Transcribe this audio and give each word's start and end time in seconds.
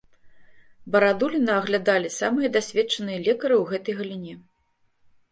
Барадуліна 0.93 1.57
аглядалі 1.63 2.09
самыя 2.15 2.49
дасведчаныя 2.55 3.19
лекары 3.27 3.55
ў 3.57 3.63
гэтай 3.75 3.93
галіне. 3.99 4.33